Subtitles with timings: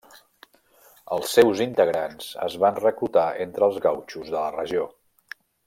[1.17, 4.89] Els seus integrants es van reclutar entre els gautxos de la regió.